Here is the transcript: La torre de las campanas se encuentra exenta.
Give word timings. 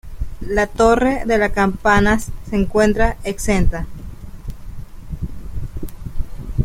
La 0.49 0.65
torre 0.65 1.25
de 1.27 1.37
las 1.37 1.51
campanas 1.51 2.31
se 2.49 2.55
encuentra 2.55 3.17
exenta. 3.23 3.85